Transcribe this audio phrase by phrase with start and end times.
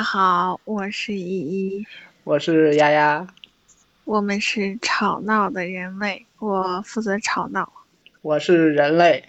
[0.00, 1.86] 家好，我是依依，
[2.24, 3.26] 我是丫丫，
[4.04, 7.70] 我们是吵闹的人类，我负责吵闹。
[8.22, 9.22] 我是人类。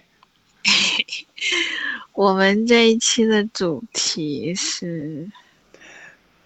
[2.14, 5.30] 我们这一期的主题是，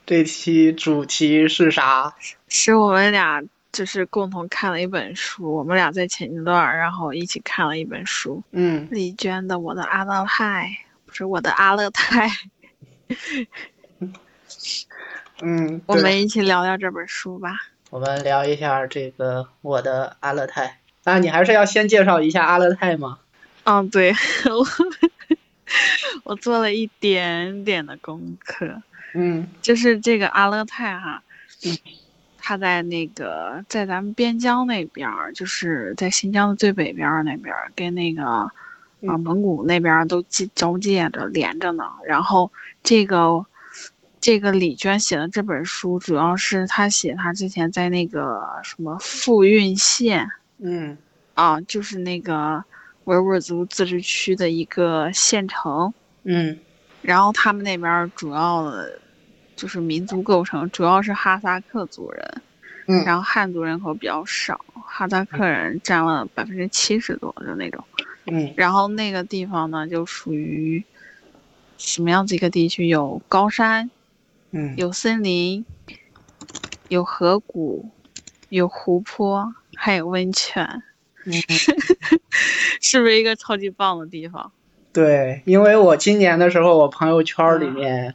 [0.05, 2.13] 这期主题是啥？
[2.49, 3.41] 是我们俩
[3.71, 8.43] 就是共同看了一本书，我们俩在前一段，然后一起看了一本书。
[8.51, 10.67] 嗯，李娟的《我的阿勒泰》，
[11.07, 12.29] 不是我的阿勒泰。
[15.43, 17.51] 嗯，我们一起聊聊这本书吧。
[17.91, 20.67] 我们聊一下这个《我的阿勒泰》。
[21.05, 23.19] 那你还是要先介绍一下阿勒泰吗？
[23.65, 24.13] 嗯，对，
[24.47, 24.67] 我
[26.25, 28.83] 我做了一点点的功课。
[29.15, 31.23] 嗯，就是这个阿勒泰哈，
[31.65, 31.77] 嗯，
[32.39, 38.51] 它在那个在咱们边疆那边儿，就是在新疆的最北边儿那边儿，跟那个啊
[39.19, 41.85] 蒙古那边儿都接交界着连着呢。
[42.05, 42.51] 然后
[42.83, 43.47] 这个
[44.27, 50.29] 这个李娟写的这本书，主要是她写她之前在那个什么富蕴县。
[50.59, 50.99] 嗯，
[51.35, 52.65] 啊，就是那个
[53.05, 56.59] 维吾尔族自治区的一个县城，嗯，
[57.03, 58.99] 然后他们那边主要的，
[59.55, 62.43] 就是民族构成主要是哈萨克族人，
[62.89, 67.85] 嗯，然后汉族人口比较少，哈萨克人占了百分之七十多的那种，
[68.25, 70.85] 嗯，然后那个地方呢就属于
[71.79, 72.89] 什么样子一个地区？
[72.89, 73.89] 有高山，
[74.57, 75.65] 嗯，有森林，
[76.89, 77.91] 有河谷，
[78.49, 79.55] 有湖泊。
[79.79, 80.83] 还有温泉，
[82.81, 84.51] 是不是一个超级棒的地方？
[84.91, 88.15] 对，因为我今年的时候，我朋友圈里面，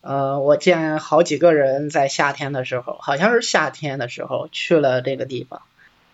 [0.00, 5.62] 呃，我见好几个人在夏天的时候，好像是夏天的时候去了这个地方。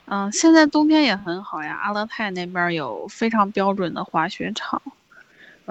[0.06, 1.78] 嗯，现在冬天也很好呀。
[1.82, 4.80] 阿勒泰那边有非常标准的滑雪场，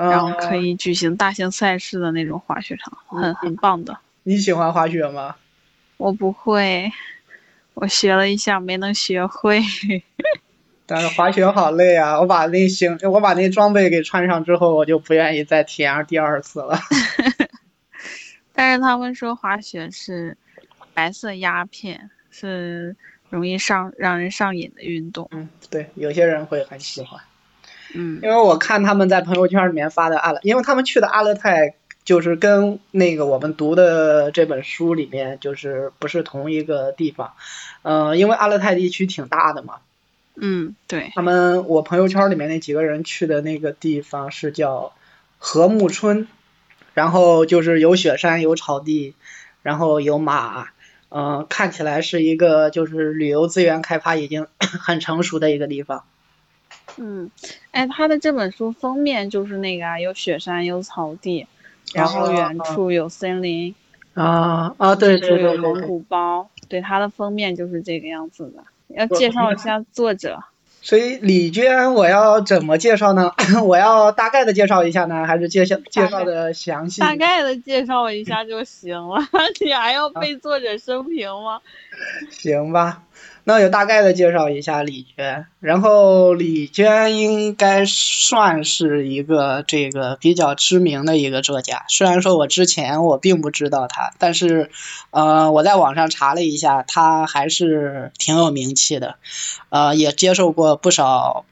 [0.06, 3.98] 然后可以举行大型赛事的那种滑雪场，很很棒的。
[4.24, 5.36] 你喜欢滑雪吗？
[5.98, 6.92] 我不会。
[7.74, 9.62] 我学了一下，没能学会。
[10.86, 12.20] 但 是滑雪好累啊！
[12.20, 16.80] 我把那行，我把那装备给穿上之后，我就不愿意再体验第二次了。
[18.54, 20.38] 但是他们说滑雪是
[20.94, 22.96] 白色鸦片，是
[23.30, 25.28] 容易上让人上瘾的运动。
[25.32, 27.20] 嗯，对，有些人会很喜欢。
[27.94, 31.76] 嗯，因为我看他们在朋友圈里面发的阿勒，因为他们去的阿勒泰。
[32.08, 37.34] 就是跟那个我们读的这本书里面，就是不是同一个地方，
[37.82, 39.80] 嗯，因为阿勒泰地区挺大的嘛。
[40.36, 41.12] 嗯，对。
[41.14, 44.94] 他们我朋友圈里面那几个人去的那个地方是叫
[45.38, 46.30] 禾木村，
[46.94, 49.14] 然后就是有雪山有草地，
[49.62, 50.70] 然后有马，
[51.10, 56.06] 嗯，看起来是一个就是旅游资源开发已经 很成熟的一个地方。
[56.98, 57.32] 嗯，
[57.72, 61.48] 哎，他的这本书封面就是那个啊，有雪山有草地。
[61.94, 63.74] 然后远处有森林，
[64.14, 68.62] 啊啊对对对，有蒙古包，对他的封面就是这个样子的。
[68.90, 70.44] 要介绍一下作者。
[70.82, 73.32] 所以李娟，我要怎么介绍呢？
[73.64, 77.00] 我要大概的介绍一下呢，还是介绍介绍的详细？
[77.00, 79.26] 大概的介绍一下就行了，
[79.64, 81.62] 你还要背作者生平吗？
[82.30, 83.04] 行吧。
[83.50, 94.70] 那就大概的介绍一下李娟，然后李娟应该算是一个这个比较知名的一个作家，虽然说我之前我并不知道她，但是
[95.12, 99.16] 呃我在网上查了一下，她还是挺有名气的，
[99.70, 101.46] 呃也接受过不少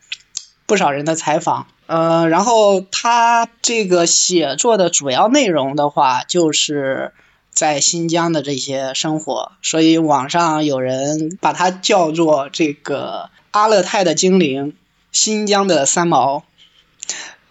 [0.66, 7.13] 不少人的采访，呃然后他这个写作的主要内容的话就是。
[7.55, 14.75] 在新疆的这些生活，所以网上有人把它叫做这个阿勒泰的精灵，
[15.13, 16.43] 新疆的三毛，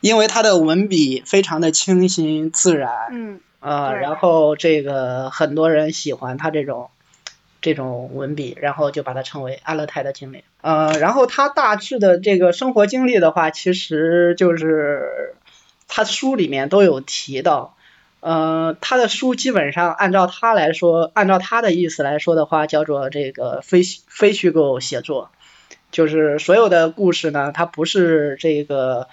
[0.00, 6.90] 因为他的文笔非常的清新自然，嗯，呃，然后这个很多人喜欢他这种
[7.62, 15.34] 这种文笔，然后就把它称为阿勒泰的精灵，呃，然后他大致的这个生活经历的话，其实就是
[15.88, 17.73] 他书里面都有提到。
[18.24, 25.30] 呃，他的书基本上按照他来说，按照他的意思来说的话，叫做这个非非虚构写作，
[25.90, 29.08] 就是所有的故事呢，它不是这个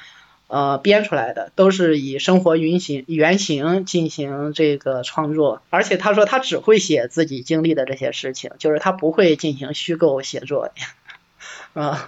[0.47, 5.61] 呃编出来的，都是以生活原型原型进行这个创作。
[5.69, 10.71] 而且他说他只会写自己经历的这些事情，就是他不会进行虚构写作。
[11.75, 12.07] 啊，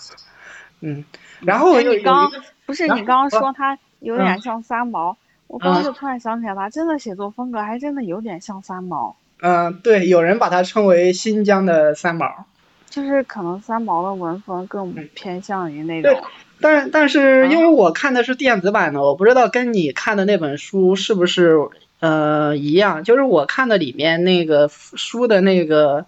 [0.80, 1.04] 嗯，
[1.42, 2.32] 然后你刚
[2.66, 5.18] 不是你刚刚说他有点像三毛。
[5.54, 9.16] 我刚刚就突然想起来，他真的写作风格还真的有点像三毛。
[9.40, 12.46] 嗯，对，有人把它称为新疆的三毛。
[12.90, 16.12] 就是可能三毛的文风更偏向于那种。
[16.12, 16.22] 对，
[16.60, 21.70] 但但是因为我看的是电子版的，我不知道跟你看的那本书是不是
[22.00, 26.08] 呃一样，就是我看的里面那个书的那个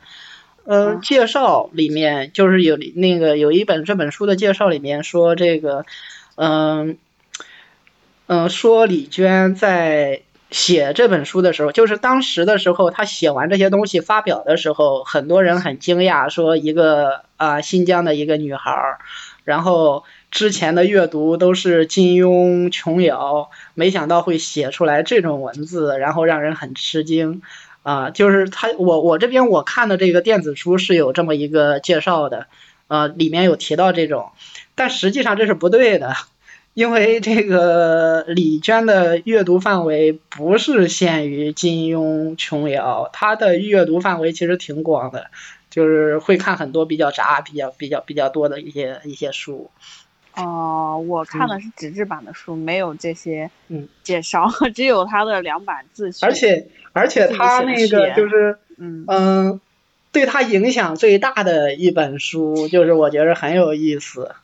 [0.63, 5.85] 呃嗯介绍里面，就是有那个有一本这本书的介绍里面说这个，
[6.35, 6.97] 嗯、
[8.27, 18.97] 嗯、说李娟在写这本书的时候，就是当时的时候，她写完这些东西发表的时候，很多人很惊讶，说一个啊、新疆的一个女孩，
[19.43, 27.41] 然后之前的阅读都是金庸、琼瑶，没想到会写出来这种文字，然后让人很吃惊。
[27.83, 32.47] 啊、就是他，我我这边我看的这个电子书是有这么一个介绍的，
[32.87, 34.31] 呃，里面有提到这种，
[34.73, 36.15] 但实际上这是不对的，
[36.75, 45.31] 因为这个李娟的阅读范围不是限于金庸、琼瑶，她的阅读范围其实挺广的，
[45.69, 49.71] 就是会看很多比较杂、比较比较比较多的一些一些书。
[50.35, 56.25] 哦、我看的是纸质版的书，没有这些嗯介绍， 只有他的两版自序。
[56.25, 59.61] 而且而且他那个就是嗯嗯，
[60.11, 64.35] 对他影响最大的一本书，就是我觉得很有意思。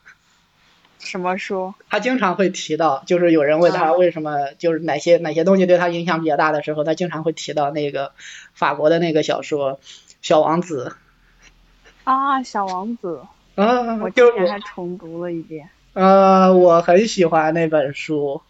[1.01, 1.74] 什么书？
[1.89, 8.13] 他经常会提到，就是有人问他啊为什么，就是哪些哪些东西对他影响比较大的时候，他经常会提到那个
[8.53, 9.74] 法国的那个小说
[10.21, 10.95] 《小王子
[12.03, 13.21] 啊，小王子，》
[13.62, 15.69] 啊，我就是我今年还重读了一遍。
[15.94, 18.42] 呃，我很喜欢那本书，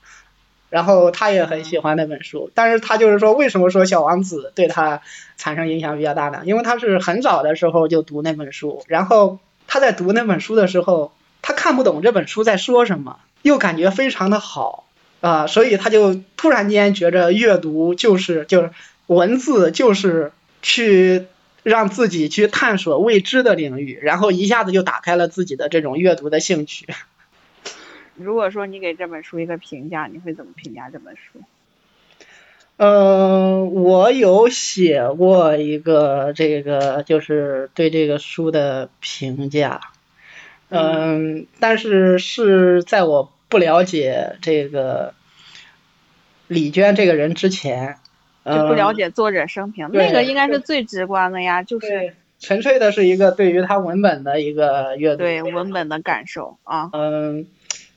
[0.70, 5.02] 然后他也很喜欢那本书，但是他就是说，为什么说《小王子》对他
[5.38, 6.42] 产生影响比较大呢？
[6.46, 11.12] 因为他是很早的时候就读那本书，然后他在读那本书的时候，
[11.42, 14.88] 他看不懂这本书在说什么，又感觉非常的好
[15.22, 18.72] 啊、所以他就突然间觉着阅读就是就是
[19.06, 20.32] 文字就是
[20.64, 21.28] 去
[21.62, 26.88] 让自己去探索未知的领域，然后一下子就打开了自己的这种阅读的兴趣。
[28.18, 31.42] 如果说你给这本书一个评价，你会怎么评价这本书？
[32.78, 39.82] 呃，我有写过一个这个，就是对这个书的评价，
[40.72, 45.14] 嗯，但是是在我不了解这个
[46.48, 47.98] 李娟这个人之前，
[48.46, 56.90] 就不了嗯解作者生平，对那个应该是最直观的呀，就是，纯粹的是一个对于他文本的一个阅读，对文本的感受啊。
[56.94, 57.46] 嗯，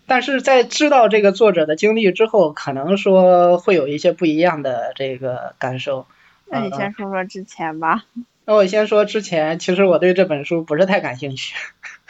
[0.06, 6.06] 但是在知道这个作者的经历之后，可能说会有一些不一样的这个感受。
[6.46, 8.04] 那你嗯先说说之前吧。
[8.44, 11.54] 那我先说之前，其实我对这本书不是太感兴趣。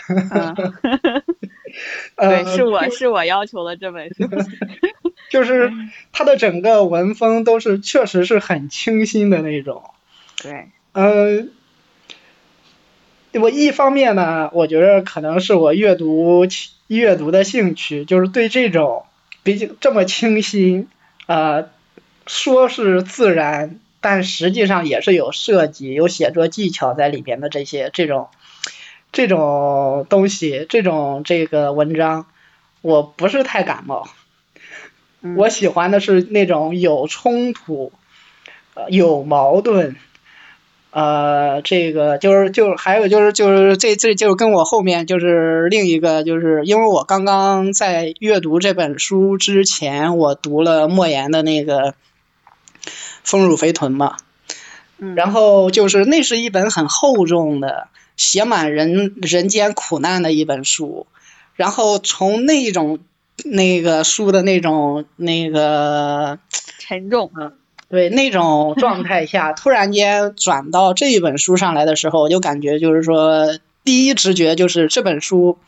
[0.30, 0.54] 嗯，
[2.16, 4.24] 呃 对，是我是我要求的这本书。
[5.30, 5.72] 就是
[6.12, 9.82] 它的整个文风都是确实是很清新的那种。
[10.40, 11.50] 对，嗯，
[13.32, 16.46] 我一方面呢，我觉得可能是我阅读
[16.86, 19.06] 阅读的兴趣，就是对这种
[19.42, 20.88] 毕竟这么清新，
[21.26, 21.70] 呃，
[22.26, 28.28] 说是自然，但实际上也是有设计、有写作技巧在里边的这些这种
[29.14, 32.26] 这种东西，这种这个文章，
[32.82, 34.08] 我不是太感冒。
[35.22, 35.36] 嗯。
[35.36, 37.92] 我喜欢的是那种有冲突、
[38.74, 39.94] 呃有矛盾，
[40.90, 51.92] 呃，这个就是就是还有就是就是这这就是跟我后面就是另一个就是因为我刚刚在阅读这本书之前，我读了莫言的那个
[53.22, 54.16] 《丰乳肥臀》嘛，
[54.98, 61.06] 嗯，然后就是那是一本很厚重的、写满人人间苦难的一本书，
[61.54, 62.98] 然后从那种
[63.44, 66.38] 那个书的那种那个
[66.78, 67.52] 沉重啊。
[67.90, 75.58] 对那种状态下， 突然间转到这一本书上来的时候，我就感觉就是说，第一直觉就是这本书，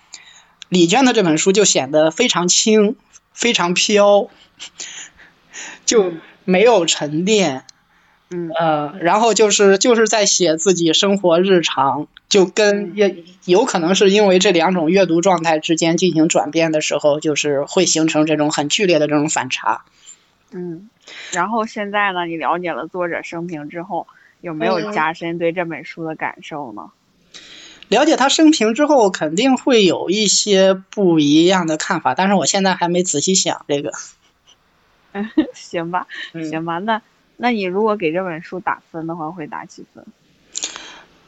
[0.68, 2.96] 李娟的这本书就显得非常轻，
[3.32, 4.28] 非常飘，
[5.86, 7.64] 就没有沉淀。
[8.28, 19.84] 嗯呃，然后就是就是在写自己生活日常，就跟也有可能是因为这两种阅读状态之间进行转变的时候，就是会形成这种很剧烈的这种反差。
[20.50, 20.90] 嗯，
[21.32, 24.06] 然后现在呢，你了解了作者生平之后，
[24.40, 26.90] 有没有嗯加深对这本书的感受呢？
[27.88, 33.92] 了解他生平之后，肯定会有一些不一样的看法，但是我现在还没仔细想这个。
[35.54, 37.00] 行吧，嗯行吧，那
[37.36, 40.04] 那你如果给这本书打分的话，会打几分？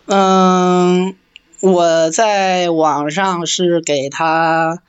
[0.06, 1.14] 嗯，
[1.60, 4.82] 我在网上是给他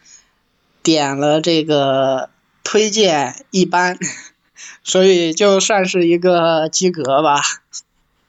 [0.81, 2.29] 点了这个
[2.63, 3.97] 推荐一般，
[4.83, 7.41] 所以就算是一个及格吧。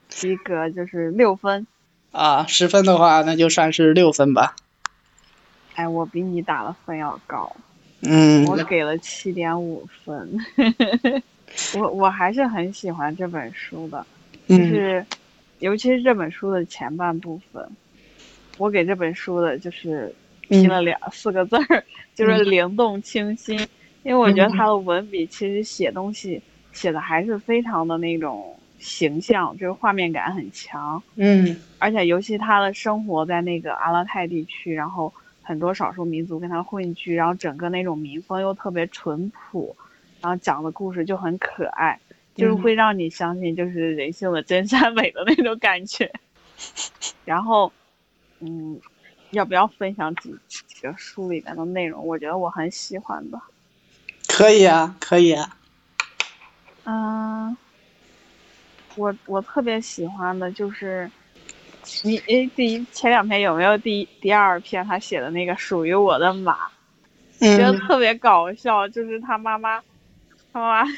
[0.08, 1.66] 及格就是六分。
[2.10, 4.56] 啊，十分的话，那就算是六分吧。
[5.76, 7.54] 哎，我比你打的分要高，
[8.02, 10.36] 嗯，我给了七点五分。
[11.76, 14.06] 我我还是很喜欢这本书的，
[14.48, 14.58] 嗯。
[14.58, 15.04] 就是
[15.58, 17.68] 尤其是这本书的前半部分，
[18.58, 23.58] 我给这本书的就是拼了两、四个字儿，就是灵动清新。
[24.02, 26.40] 因为我觉得他的文笔其实写东西
[26.72, 31.02] 写的还是非常的那种形象，就是画面感很强。
[31.16, 31.60] 嗯。
[31.78, 39.76] 而且尤其他的生活在那个阿勒泰地区，然后很多少数民族跟他混居，然后整个那种民风又特别淳朴，
[40.20, 41.98] 然后讲的故事就很可爱，
[42.34, 46.10] 就是会让你相信就是人性的真善美的那种感觉。
[47.24, 47.72] 然后，
[48.40, 48.78] 嗯，
[49.30, 52.06] 要不要分享几几个书里面的内容？
[52.06, 53.40] 我觉得我很喜欢的。
[54.28, 55.56] 可以啊，可以啊。
[56.84, 57.56] 嗯，
[58.96, 61.10] 我我特别喜欢的就是
[62.02, 66.68] 你诶，第一前两篇有没有第一第二篇他写的那个属于我的马？
[67.38, 69.82] 觉得嗯特别搞笑，就是他妈妈，
[70.52, 70.90] 他妈妈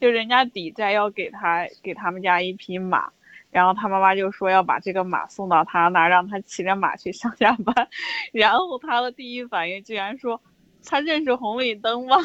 [0.00, 3.10] 就人家抵债要给他给他们家一匹马，
[3.50, 7.88] 然后他妈妈就说要把这个马送到他那，让他骑着马去上下班，
[8.32, 10.40] 然后他的第一反应居然说
[10.84, 12.16] 他认识红绿灯吗？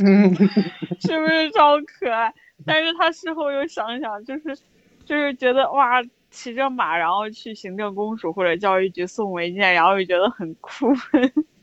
[0.00, 0.34] 嗯
[1.00, 2.32] 是不是超可爱？
[2.66, 4.56] 但是他事后又想想，就是
[5.04, 10.92] 就是觉得哇，骑着马然后去行政公署或者教育局送文件，然后又觉得很酷，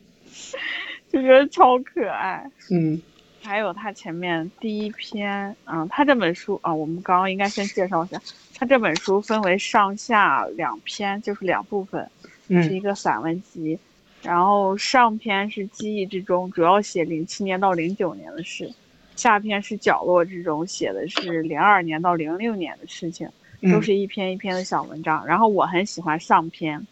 [1.15, 2.45] 就觉得超可爱。
[2.69, 3.01] 嗯
[3.41, 8.19] 还有他前面第一篇，嗯，他这本书啊，我们刚刚应该先介绍一下，
[8.55, 12.09] 他这本书分为上下两篇，就是两部分，
[12.49, 13.77] 是一嗯个散文集。
[14.23, 18.67] 然后上篇是记忆之中，主要写零七年到零九年的事；
[19.15, 23.27] 下篇是角落之中，写的是零二年到零六年的事情，
[23.61, 25.23] 都嗯是一篇一篇的小文章。
[25.27, 26.87] 然后我很喜欢上篇，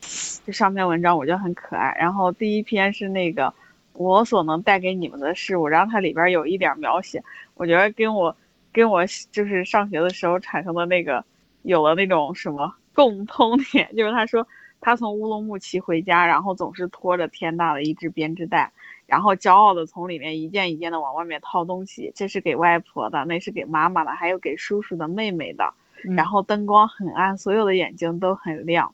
[0.46, 1.98] 这上篇文章我觉得很可爱。
[2.00, 3.52] 然后第一篇是那个
[3.94, 7.24] 我所能带给你们的事物，然后它里边有一点描写，
[7.56, 8.36] 我觉得跟我
[8.72, 11.24] 跟我就是上学的时候产生的那个
[11.62, 14.48] 有了那种什么 共通点，就是他说
[14.82, 18.72] 他从乌鲁木齐回家，然后总是拖着天大的一只编织袋，
[19.06, 25.74] 然后骄傲的从里面一件一件的往外面掏东西，这是给外婆的，那是给妈妈的，还有给叔叔的、妹妹的。
[26.06, 28.94] 嗯然后灯光很暗，所有的眼睛都很亮。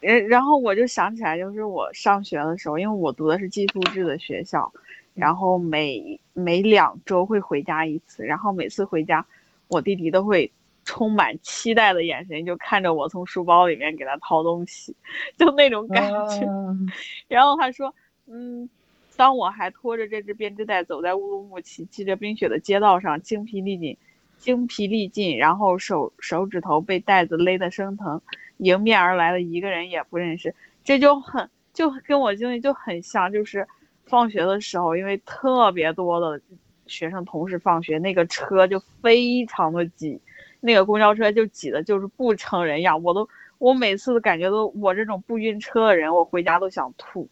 [0.00, 4.72] 呃，然后我就想起来，就是我上学的时候，因为我读的是寄宿制的学校，
[5.14, 9.24] 然后每每两周会回家一次，然后每次回家，
[9.68, 10.50] 我弟弟都会
[10.84, 14.96] 充满期待的眼神就看着我从书包里面给他掏东西，
[15.36, 16.46] 就那种感觉。
[16.46, 16.76] 啊
[17.28, 17.94] 然后他说，
[18.26, 18.68] 嗯，
[19.16, 23.96] 当我还拖着这只编织袋走在乌鲁木齐积着冰雪的街道上，精疲力尽，
[24.40, 28.20] 精疲力尽，然后手手指头被袋子勒得生疼，
[28.56, 33.68] 迎面而来的一个人也不认识，这就很就跟我经历就很像，就是
[34.06, 36.40] 放学的时候，因为特别多的
[36.86, 40.20] 学生同时放学，那个车就非常的挤，
[40.60, 43.28] 那个公交车就挤的就是不成人样，我都
[43.58, 47.28] 我每次的感觉都我这种不晕车的人，我回家都想吐。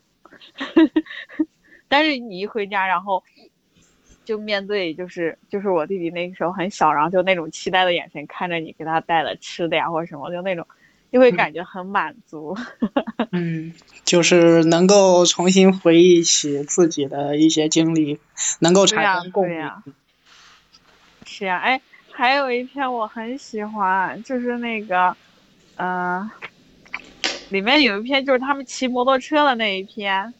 [1.89, 3.25] 但是你一回家，然后
[4.29, 10.67] 就面对就是就是我弟弟那个时候很小，然后就那种期待的眼神看着你给他带了吃的呀或者什么，就那种
[11.11, 12.55] 就会感觉很满足。
[13.33, 13.73] 嗯，
[14.05, 18.21] 就是能够重新回忆起自己的一些经历，
[18.61, 19.71] 能够产生共鸣。
[21.25, 21.81] 是呀，哎，
[22.13, 25.17] 还有一篇我很喜欢，就是那个，
[25.77, 26.31] 嗯、
[27.49, 30.35] 里面有一篇就是他们骑摩托车的那一篇，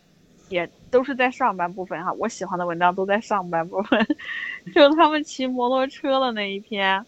[0.49, 2.13] 也都是在上半部分哈。
[2.15, 4.07] 我喜欢的文章都在上半部分，
[4.75, 7.05] 就他们骑摩托车的那一篇。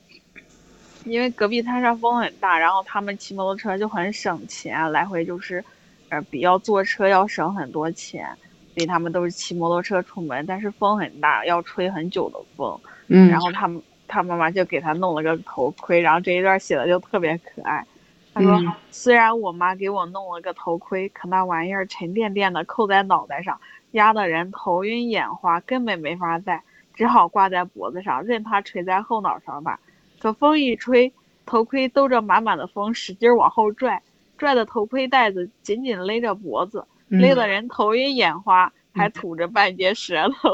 [1.07, 5.65] 因为隔壁摊上风很大，然后他们骑摩托车就很省钱，来回就是，
[6.11, 8.29] 呃，比要坐车要省很多钱，
[8.75, 10.45] 所以他们都是骑摩托车出门。
[10.45, 12.79] 但是风很大，要吹很久的风，
[13.09, 17.83] 嗯然后他们他妈妈就给他弄了个头盔，然后这一段写的就特别可爱。
[18.45, 23.61] 他说：“嗯虽然我妈给我弄了个头盔，可那玩意儿沉甸甸的扣在脑袋上，
[23.93, 26.63] 压得人头晕眼花，根本没法戴，
[26.95, 29.79] 只好挂在脖子上，任它垂在后脑勺吧。
[30.19, 31.13] 可风一吹，
[31.47, 34.03] 头盔兜着满满的风，使劲往后拽，
[34.37, 40.51] 拽的头盔带子紧紧勒着脖子，嗯勒得人头晕眼花，还吐着半截舌头。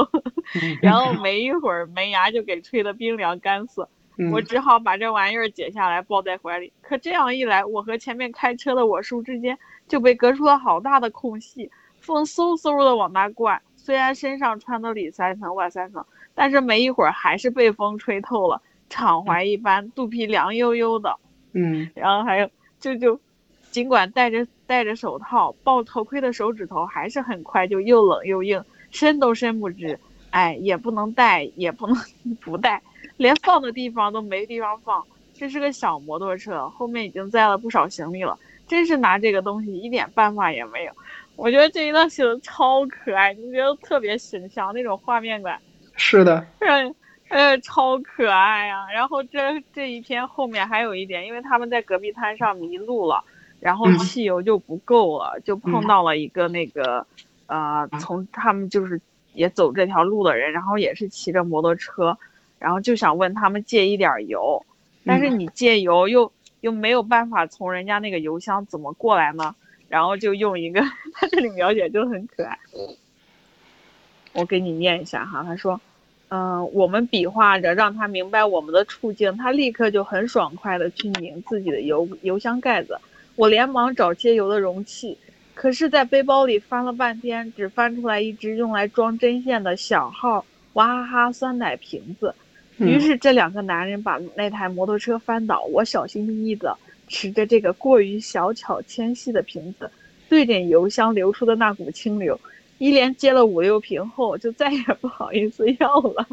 [0.62, 3.88] 嗯 然后没一会儿，门牙就给吹得冰凉干涩。
[4.18, 6.72] 嗯我只好把这玩意儿解下来抱在怀里。
[6.80, 9.58] 可这样一来，我和前面开车的我叔之间
[9.88, 11.70] 就被隔出了好大的空隙，
[12.00, 13.60] 风嗖嗖的往那灌。
[13.76, 16.04] 虽然身上穿的里三层外三层，
[16.34, 21.16] 但是没一会儿还是被风吹透了，敞怀一般，肚皮凉悠悠的。
[21.52, 23.20] 嗯然后还有就就，
[23.70, 29.98] 尽管戴着戴着手套，抱头盔的手指头还是很快就又冷又硬，伸都伸不直。
[30.30, 31.96] 哎，也不能戴，也不能
[32.42, 32.82] 不带，
[33.16, 35.04] 连放的地方都没地方放。
[35.34, 40.92] 这是个小摩托车，后面已经载了不少行李了，真是拿这个东西一点办法也没有。
[41.36, 45.60] 我觉得这一段写的超可爱，你觉得特别形象那种画面感。
[45.94, 46.46] 是的。
[46.60, 46.94] 嗯，
[47.28, 48.86] 呃，超可爱呀。
[48.90, 53.22] 然后这这一篇后面还有一点，因为他们在戈壁滩上迷路了，
[53.60, 57.06] 然后汽油就不够了，就碰到了一个那个，
[57.46, 58.98] 呃，从他们就是
[59.34, 62.16] 也走这条路的人，然后也是骑着摩托车，
[62.58, 64.64] 然后就想问他们借一点油，
[65.04, 69.54] 但是你借油又又没有办法从人家那个油箱怎么过来呢？
[69.88, 70.80] 然后就用一个，
[71.14, 72.58] 他这里描写就很可爱。
[74.32, 75.80] 我给你念一下哈，他说，
[76.28, 82.98] 嗯，我们比划着让他明白我们的处境，他立刻就很爽快的去拧自己的油油箱盖子。
[83.36, 85.16] 我连忙找接油的容器，
[85.54, 92.34] 可是，在背包里翻了半天，只翻出来一只用来装针线的小号娃哈哈酸奶瓶子。
[92.78, 96.76] 于是，这两个男人把那台摩托车翻倒，我小心翼翼的。
[97.08, 99.88] 持着这个过于小巧纤细的瓶子，
[100.28, 102.36] 对准油箱流出的那股清流，
[102.78, 106.26] 一连接了五六瓶后，就再也不好意思要了。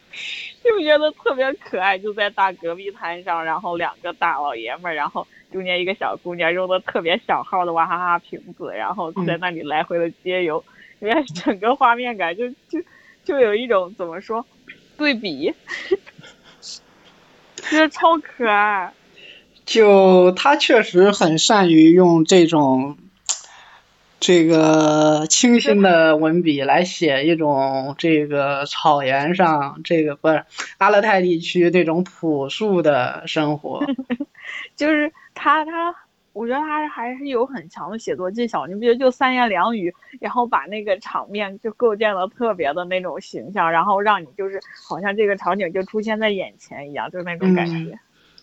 [0.64, 10.64] 就觉得特别可爱，就在大隔壁摊上，然后两个大老爷们儿，然后中间一个小姑娘，用的特别小号的娃哈哈瓶子，然后在那里来回的接油，
[11.00, 12.80] 因 为整个画面感就就
[13.22, 14.46] 就有一种怎么说
[15.00, 15.54] 对比，
[17.70, 18.92] 觉得超可爱。
[19.64, 22.98] 就他确实很善于用这种
[24.20, 30.44] 这个清新的文笔来写一种这个草原上这个不是
[30.76, 33.82] 阿勒泰地区这种朴素的生活。
[34.76, 35.94] 就是他他，
[36.32, 38.66] 我觉得他还是有很强的写作技巧。
[38.66, 47.98] 你不觉得就三言两语，然后把那个场面就构建的特别的那种形象，然后让你就是好像这个场景就出现在眼前一样，就那种感觉。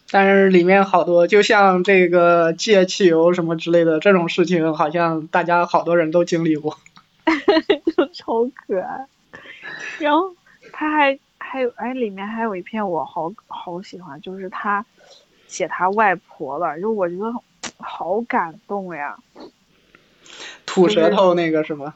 [0.09, 6.77] 但是里面好多，就像这个借汽油什么之类的这种事情，好像大家好多人都经历过，
[7.95, 9.05] 就超可爱。
[9.99, 10.33] 然后
[10.71, 14.85] 他还还有哎，里面还有一篇我好好喜欢，就是他
[15.47, 17.33] 写他外婆了，就我觉得
[17.77, 19.17] 好感动呀。
[20.65, 21.93] 吐舌头那个是吗？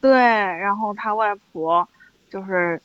[0.00, 1.88] 对，然后他外婆
[2.30, 2.80] 就是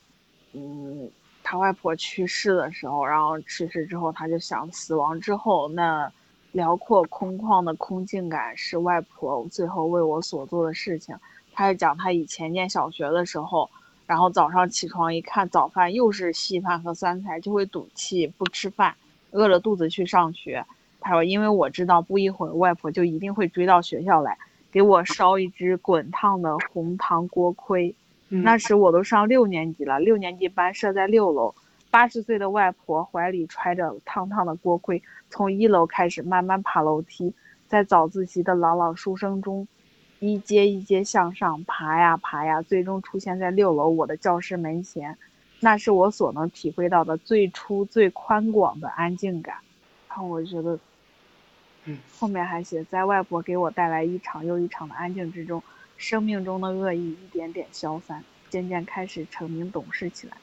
[0.54, 1.10] 嗯。
[1.44, 6.10] 他外婆去世的时候，然后去世之后，他就想死亡之后那
[6.52, 11.14] 辽阔空旷的空境感是外婆最后为我所做的事情。
[11.52, 13.70] 他就讲他以前念小学的时候，
[14.06, 18.96] 然后早上起床一看早饭又是稀饭和酸菜，就会赌气不吃饭，
[19.32, 20.64] 饿着肚子去上学。
[21.02, 24.38] 他说：“因为我知道不一会儿外婆就一定会追到学校来，
[24.72, 27.94] 给我烧一只滚烫的红糖锅盔。”
[28.30, 31.54] 那时我都上六年级了，六年级班设在六楼。
[31.90, 37.34] 八十岁的外婆怀里揣着烫烫的锅盔，从一楼开始慢慢爬楼梯，
[37.68, 39.68] 在早自习的朗朗书声中，
[40.20, 45.18] 一阶一阶向上爬呀爬呀，最终出现在六楼我的教室门前。
[45.60, 49.58] 那是我所能体会到的最初最宽广的安静感。
[50.08, 50.80] 然后我觉得，
[52.18, 55.62] 后面还写，在外婆给我带来一场又一场的安静之中。
[55.98, 60.36] 生命中的恶意一点点消散，渐渐开始成名懂事起来。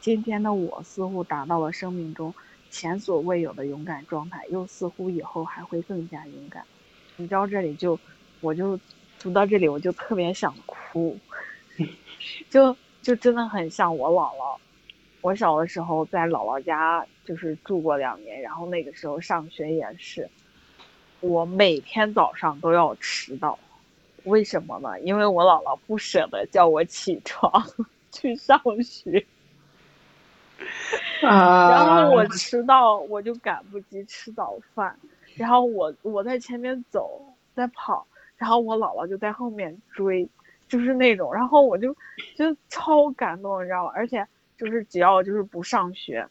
[0.00, 2.34] 今天的我似乎达到了生命中
[2.68, 6.64] 前所未有的勇敢状态，又似乎以后还会更加勇敢。
[7.16, 7.96] 你知道这里就，
[8.40, 8.76] 我就
[9.20, 11.16] 读到这里我就特别想哭，
[12.50, 14.58] 就就真的很像我姥姥。
[15.20, 20.28] 我小的时候在姥姥家就是住过两年，然后那个时候上学也是，
[21.24, 23.58] 我每天早上都要迟到。
[24.24, 25.00] 为什么呢？
[25.00, 27.62] 因为我姥姥不舍得叫我起床
[28.10, 29.26] 去上学，
[31.20, 34.98] 然后我迟到，我就赶不及吃早饭，
[35.34, 37.20] 然后我我在前面走，
[37.54, 38.06] 在跑，
[38.36, 40.26] 然后我姥姥就在后面追，
[40.68, 41.94] 就是那种，然后我就
[42.34, 43.92] 就超感动，你知道吗？
[43.94, 46.26] 而且就是只要就是不上学，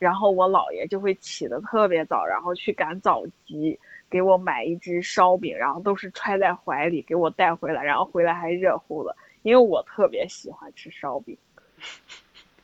[0.00, 3.78] 然后我姥爷就会起得特别早，然后去赶早集。
[4.10, 11.38] 给我买一只烧饼，然后都是揣在怀里给我带回来，然后回来还热乎的，因为我特别喜欢吃烧饼。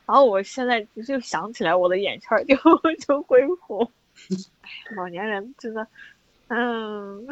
[0.05, 2.57] 然后我现在就想起来，我的眼圈就
[2.99, 3.89] 就会红。
[4.97, 5.87] 老年人真的，
[6.49, 7.25] 嗯，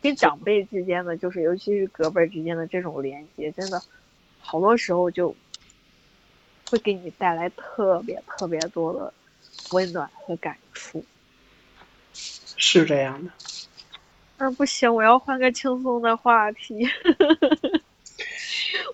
[0.00, 3.82] 跟长辈之间的，就是尤其是隔辈之间的这种连接，真的
[4.38, 5.34] 好多时候就
[6.70, 9.12] 会给你带来特别特别多的
[9.72, 11.04] 温暖和感触。
[12.14, 13.30] 是这样的，
[14.38, 16.88] 那不行，我要换个轻松的话题。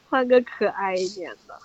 [0.09, 1.59] 换个可爱一点的。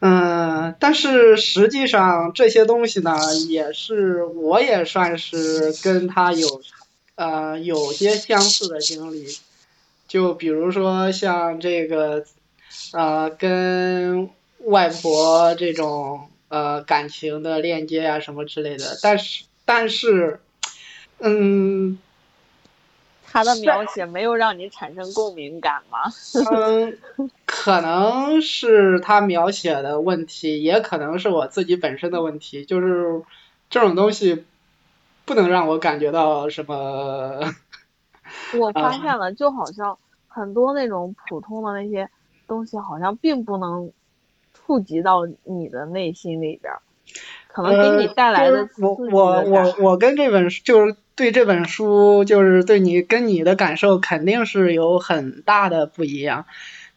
[0.00, 3.16] 嗯，但是实际上这些东西呢，
[3.48, 6.62] 也是我也算是跟他有
[7.16, 9.36] 呃有些相似的经历，
[10.06, 12.24] 就比如说像这个
[12.92, 14.30] 呃跟
[14.64, 20.40] 外婆这种呃感情的链接啊什么之类的，但是但是
[21.20, 21.98] 嗯。
[23.30, 25.98] 他的描写没有让你产生共鸣感吗？
[26.50, 26.96] 嗯，
[27.44, 32.64] 可能是他描写的问题，也可能是我自己本身的问题。
[32.64, 33.22] 就是
[33.68, 34.46] 这种东西
[35.26, 37.52] 不能让我感觉到什么。
[38.58, 42.08] 我发现了，就好像很多那种普通的那些
[42.46, 43.92] 东西，好像并不能
[44.68, 46.74] 触及到你的内心里边。
[47.48, 56.44] 可能给你带来的我我我我跟这本就是对这本书就是对你跟你的感受肯定是有很大的不一样。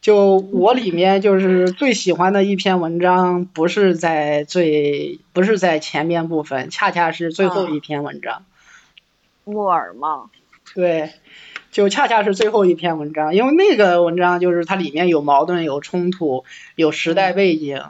[0.02, 8.44] 就我里面就是最喜欢的一篇文章，不是在最不是在前面部分，恰恰是最后一篇文章。
[9.44, 10.30] 木耳吗？
[10.74, 11.12] 对，
[11.72, 16.44] 就恰恰是最后一篇文章，因为那个文章就是它里面有矛盾、有冲突、
[16.76, 17.82] 有时代背景。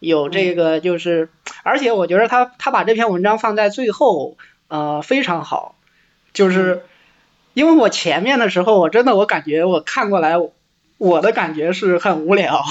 [0.00, 1.28] 有这个就是，
[1.64, 4.36] 而且我觉得他他把这篇文章放在最后，
[4.68, 5.74] 呃，非常好，
[6.32, 6.84] 就是
[7.52, 10.36] 因为我前面的时候，我真的我感觉我看过来，
[10.98, 12.62] 我的感觉是很无聊。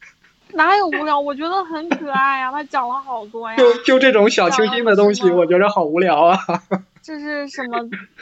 [0.54, 1.20] 哪有无聊？
[1.20, 3.58] 我觉得很可爱呀，他讲了好多呀。
[3.58, 6.38] 就就这种小清新的东西，我觉得好无聊啊。
[7.02, 7.78] 这是什么？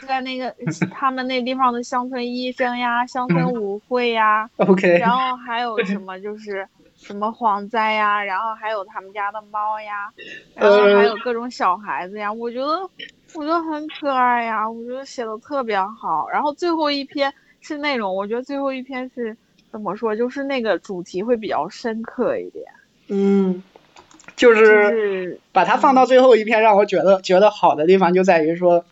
[0.07, 0.55] 在那个
[0.91, 4.49] 他们那地方的乡村医生呀，乡村舞会呀。
[4.57, 4.97] OK。
[4.97, 6.19] 然后还有什么？
[6.19, 6.67] 就是。
[7.01, 10.09] 什么蝗灾呀，然后还有他们家的猫呀，
[10.53, 12.81] 然后还有各种小孩子呀，我觉得
[13.35, 16.27] 我觉得很可爱呀，我觉得写的特别好。
[16.27, 19.37] 然后最后一篇是那种，我觉得最后一篇是
[19.71, 22.65] 怎么说，就是那个主题会比较深刻一点。
[23.07, 23.63] 嗯，
[24.39, 28.83] 就是把它放到最后一篇，让我觉得觉得好的地方就在于说，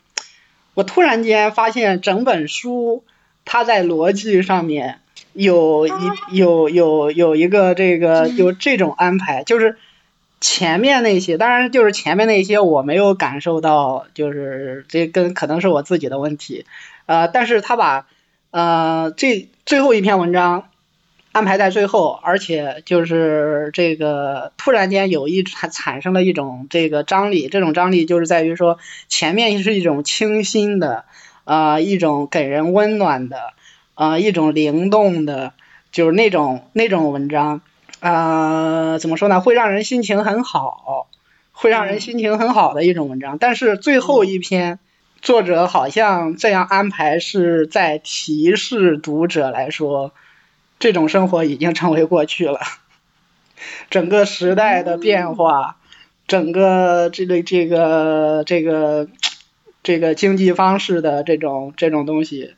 [0.76, 3.04] 我突然间发现整本书
[3.46, 5.00] 它在逻辑上面。
[5.34, 5.92] 有一
[6.32, 9.78] 有有有一个这个有这种安排，就是
[10.42, 16.66] 前面那些，当然就是前面那些我没有感受到，就是这跟可能是我自己的问题，
[17.06, 18.08] 呃，但是他把
[18.50, 20.70] 呃这最后一篇文章
[21.38, 31.06] 安排在最后，而且就是这个突然间有一产产生了一种这个张力，这种张力就是在于说前面是一种清新的
[31.44, 33.38] 啊一种给人温暖的。
[34.00, 35.54] 啊，一种灵动的，
[35.92, 37.62] 就是那种那种文章，
[38.00, 39.42] 啊，怎么说呢？
[39.42, 41.08] 会让人心情很好，
[41.52, 43.40] 会让人心情很好的一种文章。
[43.40, 44.78] 但是最后一篇，
[45.24, 50.14] 作者好像这样安排是在提示读者来说，
[50.80, 52.60] 这种生活已经成为过去了。
[53.90, 55.78] 整个时代的变化，
[56.28, 59.08] 整个这个这个这个
[59.84, 62.56] 这个经济方式的这种这种东西。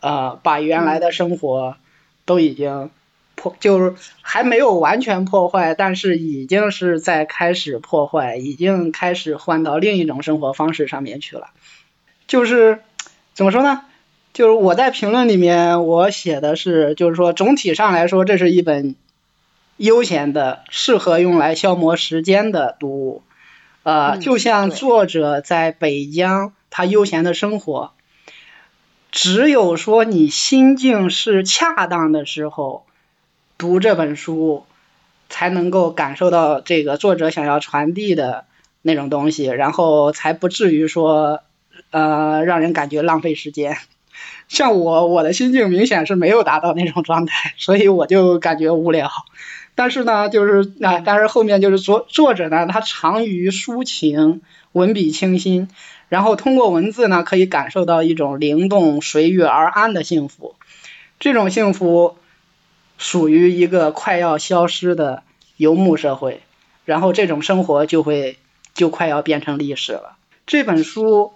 [0.00, 1.76] 呃，把原来的生活
[2.24, 2.90] 都已经
[3.36, 11.50] 破，就是还没有完全破坏，但是已经是在开始破坏，已经开始换到另一种生活方式上面去了。
[12.26, 12.80] 就是
[13.32, 13.84] 怎么说呢？
[14.32, 18.94] 就是我在评论里面我写的是，就是说总体上来说，这是一本
[19.76, 23.22] 悠闲的、适合用来消磨时间的读物。
[23.82, 27.92] 呃，就像作者在北疆，他悠闲的生活。
[29.10, 32.86] 只有说你心境是恰当的时候，
[33.58, 34.64] 读这本书，
[35.28, 38.46] 才能够感受到这个作者想要传递的
[38.80, 41.42] 那种东西，然后才不至于说，
[41.90, 43.76] 呃，让人感觉浪费时间。
[44.52, 49.10] 像我，我的心境明显是没有达到那种状态，所以我就感觉无聊。
[49.74, 55.70] 但是呢，就是啊，但是后面就是作作者呢，他长于抒情，文笔清新。
[56.10, 60.54] 然后通过文字呢，可以感受到一种灵动、随遇而安的幸福。
[61.18, 62.18] 这种幸福
[62.98, 65.22] 属于一个快要消失的
[65.56, 66.42] 游牧社会，
[66.84, 68.36] 然后这种生活就会
[68.74, 70.18] 就快要变成历史了。
[70.46, 71.32] 这本书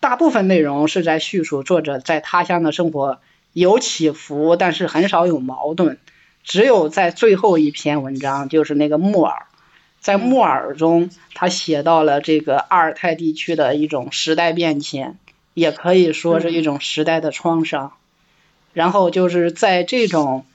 [0.00, 3.20] 大部分内容是在叙述作者在他乡的生活，
[3.52, 5.98] 有起伏，但是很少有矛盾。
[6.44, 9.46] 只有在最后一篇文章，就是那个木耳。
[10.00, 15.18] 在木耳中，他写到了这个阿尔泰地区的一种时代变迁，
[15.52, 17.92] 也可以说是一种时代的创伤。
[18.72, 20.46] 然后就是在这种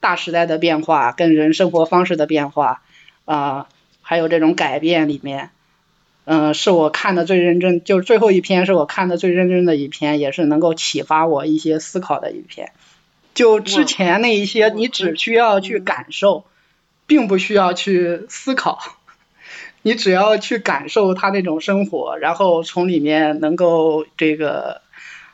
[0.00, 2.82] 大时代的变化跟人生活方式的变化
[3.24, 3.68] 啊，
[4.02, 5.50] 还有这种改变里面，
[6.30, 12.72] 嗯，是我看的最认真，就是最后一篇是我看的最认真的一篇，也是能够启发我一些思考的一篇。
[13.32, 16.44] 就之前那一些，你只需要去感受，
[17.06, 18.78] 并不需要去思考，
[19.80, 24.82] 你只要去感受他那种生活，然后从里面能够这个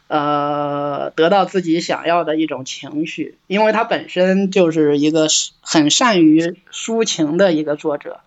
[0.06, 5.26] 呃得到自己想要的一种情绪，因为他本身就是一个
[5.60, 8.20] 很善于抒情的一个作者。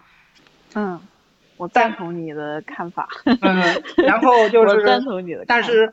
[0.76, 1.00] 嗯，
[1.58, 3.10] 我赞同你的看法。
[3.26, 5.92] 嗯，然后 就是，赞同你的，但是。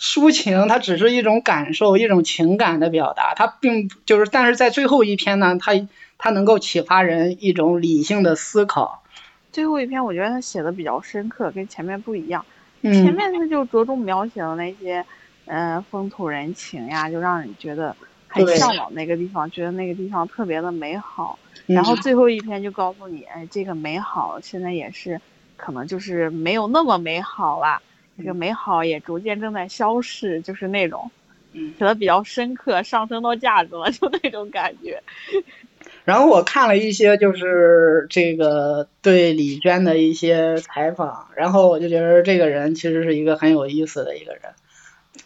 [0.00, 5.74] 抒情，它只是一种感受，一种情感的表达，它并就是，但是在最后一篇呢，它
[6.18, 9.04] 它能够启发人一种理性的思考。
[9.52, 12.44] 最后一篇，我觉得他写的比较深刻，跟前面不一样。
[12.82, 15.04] 前面他就着重描写了那些，
[15.46, 17.94] 呃，风土人情呀，就让人觉得
[18.32, 21.38] 很向往那个地方，觉得那个地方特别的美好。
[21.66, 25.20] 然后最后一篇就告诉你，哎，这个美好现在也是，
[25.56, 27.80] 可能就是没有那么美好了。
[28.18, 31.10] 这个美好也逐渐正在消逝，就是那种，
[31.52, 35.02] 嗯，写的比较深刻，上升到价值了，就那种感觉。
[36.04, 44.42] 然后我看了一些，就是这个对李娟的一些采访，然后我就觉得这个人其实是一个很有意思的一个人。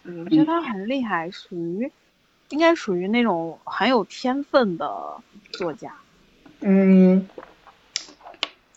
[0.05, 1.91] 嗯，我觉得他很厉害，属于
[2.49, 5.19] 应该属于那种很有天分的
[5.53, 5.95] 作家。
[6.61, 7.29] 嗯，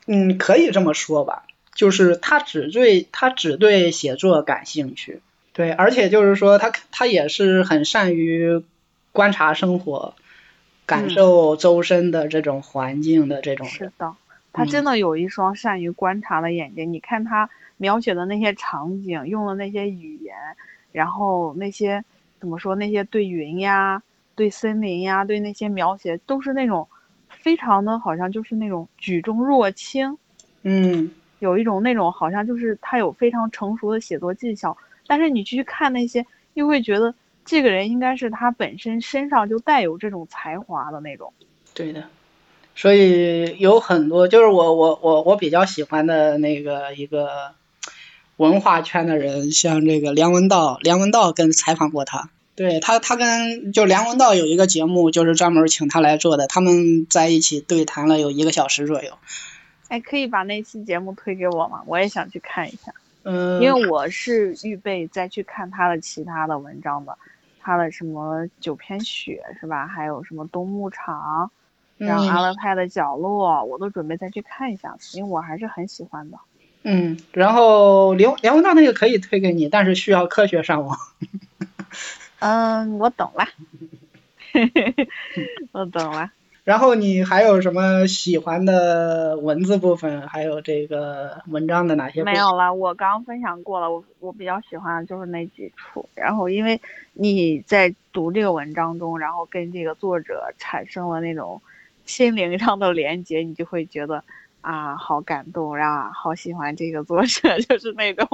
[0.05, 1.43] 嗯，可以这么说吧。
[1.75, 5.21] 就是他只对他只对写作感兴趣，
[5.53, 8.61] 对，而且就是说他他也是很善于
[9.13, 10.13] 观察生活，
[10.85, 13.65] 感受周身的这种环境的这种。
[13.65, 14.13] 是的，
[14.51, 16.91] 他真的有一双善于观察的眼睛。
[16.91, 20.35] 你看他描写的那些场景，用的那些语言，
[20.91, 22.03] 然后那些
[22.39, 24.01] 怎么说那些对云呀、
[24.35, 26.87] 对森林呀、对那些描写，都是那种
[27.27, 30.17] 非常的好像就是那种举重若轻。
[30.63, 31.11] 嗯。
[31.39, 34.75] 有一种那种好像就是他有非常成熟的写作技巧，
[35.07, 41.31] 但是你去看那些，又会觉得这个人应该是他本身身上就带有这种才华的那种。
[41.73, 42.03] 对的，
[42.75, 47.53] 所以有很多就是我我我我比较喜欢的那个一个
[48.39, 59.11] 文化圈的人，像这个梁文道，梁文道跟采访过他，对他他跟就梁文道有一个节目，就是专门请他来做的，他们在一起对谈了有一个小时左右。
[59.89, 61.83] 哎，可以把那期节目推给我吗？
[61.85, 62.93] 我也想去看一下。
[63.23, 67.17] 嗯，因为我是预备再去看他的其他的文章的，
[67.59, 69.85] 他的什么九篇雪是吧？
[69.85, 71.51] 还有什么冬牧场，
[71.97, 76.37] 然后阿勒泰的角落，我都准备再去看一下，因为我还是很喜欢的。
[76.83, 80.97] 嗯，然后梁梁文道那个可以推给你，但是需要科学上网。
[82.39, 83.45] 嗯，我懂了。
[85.73, 86.31] 我懂了。
[86.63, 90.27] 然后你还有什么喜欢的文字部分？
[90.27, 92.23] 还有这个文章的哪些？
[92.23, 93.91] 没有了，我刚分享过了。
[93.91, 96.07] 我我比较喜欢的就是那几处。
[96.13, 96.79] 然后因为
[97.13, 101.61] 你在读这个文章中，然后跟这个作者产生了那种
[102.05, 104.23] 心灵上的连接，你就会觉得
[104.61, 108.27] 啊，好感动呀，好喜欢这个作者， 就是那种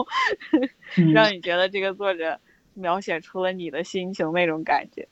[1.14, 2.40] 让你觉得这个作者
[2.74, 5.08] 描写出了你的心情那种感觉。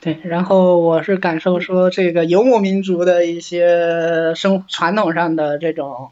[0.00, 6.10] 对，然后我是感受说，这个游牧民族的一些生传统上的这种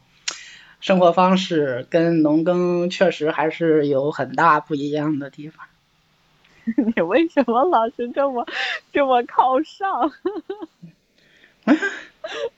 [0.79, 5.67] 生活方式，跟农耕确实还是有很大不一样的地方。
[6.95, 8.47] 你为什么老是这么
[8.91, 10.11] 这么靠上？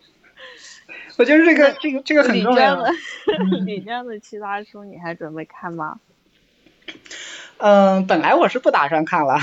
[1.18, 2.84] 我觉得这个这个这个很重要。
[3.66, 6.00] 李娟的其他书你还准备看吗？
[7.58, 9.40] 嗯，本来我是不打算看了，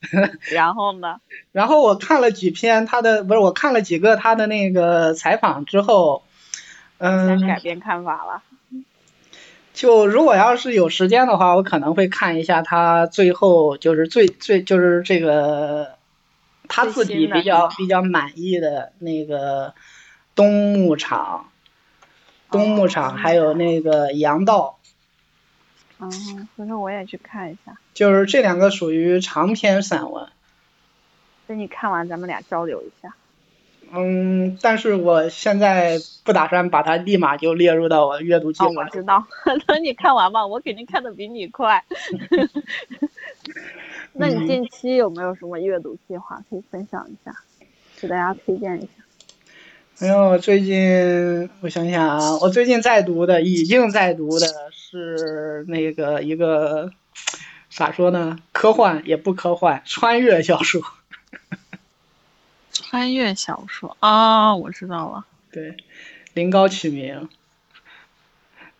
[0.52, 1.20] 然后呢？
[1.50, 6.22] 然后我看了几篇他的，不是我看了几个他的那个采访之后，
[6.98, 8.42] 嗯，改变看法了。
[9.72, 15.96] 就如果要是有时间的话，我可能会看一下他最后就是最最就是这个
[16.68, 19.74] 他自己比较比较满意的那个
[20.34, 21.50] 东牧场，
[22.50, 24.78] 东牧场还有那个杨道。
[25.98, 27.76] 嗯，回头我也去看一下。
[27.94, 30.28] 就是这两个属于长篇散文。
[31.46, 33.14] 等你看完，咱们俩交流一下。
[33.92, 38.68] 嗯，但是我现在不打算把它立马就列入到我的阅读计划。
[38.74, 39.24] 我知道，
[39.68, 41.84] 等你看完吧，我肯定看的比你快。
[44.14, 47.36] 那你近期有没有什么阅读计划可以分享一下，
[48.00, 48.88] 给大家推荐一下？
[50.00, 56.90] 没有，最近我想想啊，我最近在读的，已经在读的是那个一个
[57.70, 58.38] 咋说呢？
[58.52, 60.82] 科幻也不科幻，穿越小说。
[62.72, 65.24] 穿越小说啊，我知道了。
[65.52, 65.76] 对，
[66.34, 67.28] 临高启明。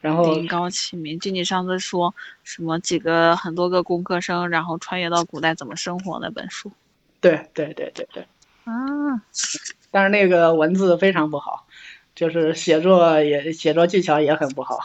[0.01, 1.19] 然后临高启明。
[1.21, 6.73] 就你上次说什么几个很多个工科生，然后穿越到古代怎么生活那本书。
[7.21, 8.27] 对对对对对。
[8.65, 9.23] 啊。
[9.91, 11.67] 但是那个文字非常不好，
[12.15, 14.79] 就是写作也写作技巧也很不好。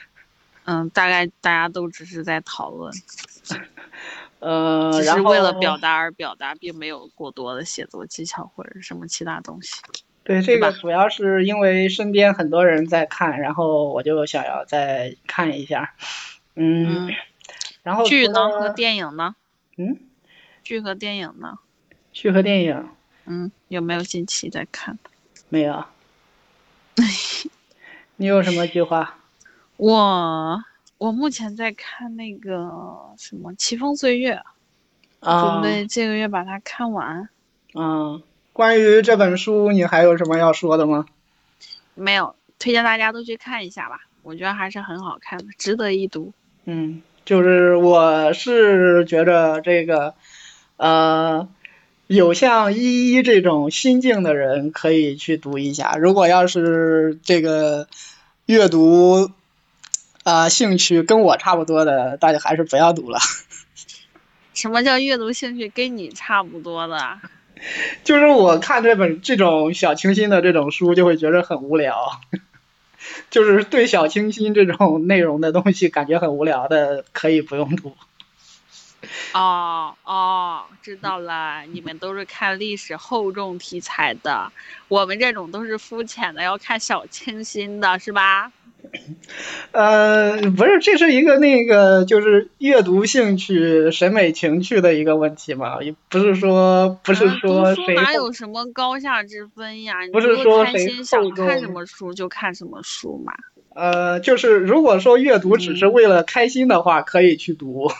[0.64, 2.92] 嗯，大概大家都只是在讨论。
[4.38, 9.82] 呃，只是为了表达而表达，并没有过多的写作技巧或者什么其他东西。
[10.24, 15.94] 对，这个主要是因为身边很多人在看，然后我就想要再看一下。
[16.54, 17.10] 嗯。
[17.82, 19.34] 然后剧呢和电影呢？
[19.76, 19.98] 嗯。
[20.62, 21.58] 剧和电影呢？
[22.12, 22.88] 剧和电影。
[23.32, 24.98] 嗯，有没有近期在看？
[25.48, 25.84] 没有。
[28.16, 29.18] 你有什么计划？
[29.76, 30.64] 我。
[30.98, 32.70] 我目前在看那个
[33.16, 34.42] 什么《奇峰岁月》，
[35.52, 37.26] 准备这个月把它看完。
[37.72, 41.06] 嗯，关于这本书，你还有什么要说的吗？
[41.94, 46.34] 没有，推荐大家都去看一下吧，我觉得还是很好看的，值得一读。
[46.66, 50.14] 嗯，就是我是觉得这个，
[50.76, 51.48] 呃，
[52.14, 55.96] 有像依依这种心境的人可以去读一下。
[55.96, 57.88] 如果要是这个
[58.46, 59.30] 阅读。
[60.22, 63.18] 啊，兴趣跟我差不多的，大家还是不要读了。
[64.52, 67.18] 什么叫阅读兴趣跟你差不多的？
[68.04, 72.20] 就是我看这本这种小清新的这种书，就会觉得很无聊。
[73.30, 77.96] 就是对小清新这种内容的东西感觉很无聊的，可以不用读。
[79.32, 84.50] 哦哦，知道了，你们都是看历史厚重题材的，
[84.88, 88.50] 我们这种都是肤浅的，要看小清新的，是吧？
[89.72, 99.94] 呃，不是，这是一个那个，就是阅读兴趣、审美情趣的一个问题嘛，也不是说不是说谁哪有什么高下之分呀？
[100.12, 103.32] 不是说开心想看什么书就看什么书嘛。
[103.74, 107.92] 呃，就是如果说阅读只是为了开心的话，可以去读。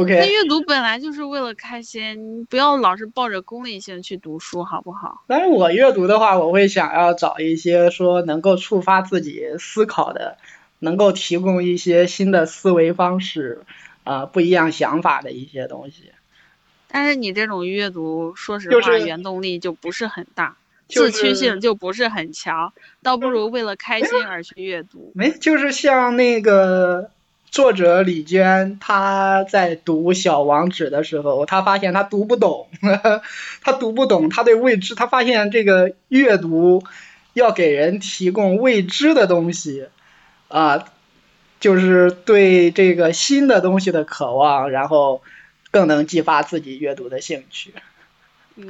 [0.00, 0.18] OK。
[0.18, 5.24] 那阅读本来就是为了开心，你不要老是抱着功利性去读书，好不好？
[5.26, 10.38] 但是我阅读的话，我会想要找一些说能够触发自己思考的，
[10.78, 13.62] 能够提供一些新的思维方式，
[14.04, 16.12] 啊，不一样想法的一些东西。
[16.88, 20.56] 但是你这种阅读，说实话，原动力就不是很大，
[20.88, 25.12] 自驱性就不是很强，倒不如为了开心而去阅读。
[25.14, 27.10] 没，就是像那个。
[27.50, 32.68] 作者李娟，她在读《小王子》的时候，她发现她读不懂，
[33.60, 36.84] 她读不懂，她对未知，她发现这个阅读
[37.32, 39.88] 要给人提供未知的东西，
[40.46, 40.84] 啊，
[41.58, 45.20] 就是对这个新的东西的渴望，然后
[45.72, 47.74] 更能激发自己阅读的兴趣。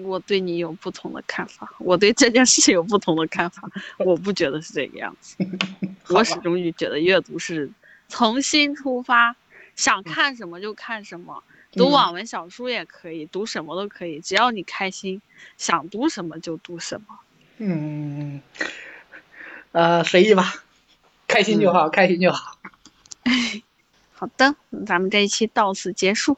[0.04, 5.36] 我对你有不同的看法，我对这件事情有不同的看法，我不觉得是这个样子，
[6.08, 7.70] 我始终觉得阅读是。
[8.10, 9.36] 从新出发，
[9.76, 11.42] 想看什么就看什么，
[11.72, 15.22] 读网文小说也可以，读什么都可以，只要你开心，
[15.56, 17.20] 想读什么就读什么。
[17.58, 18.42] 嗯，
[19.72, 20.64] 呃，随意吧，
[21.28, 22.58] 开心就好，开心就好。
[24.12, 24.54] 好的，
[24.86, 26.36] 咱们这一期到此结束，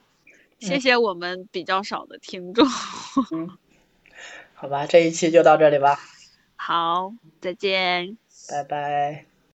[0.61, 2.69] 谢谢我们比较少的听众。
[3.33, 3.57] 嗯，
[4.55, 5.99] 好吧，这一期就到这里吧。
[6.55, 8.17] 好，再见。
[8.49, 9.32] 拜拜。